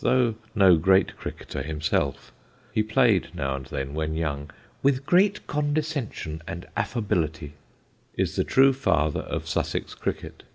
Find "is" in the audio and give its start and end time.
8.17-8.35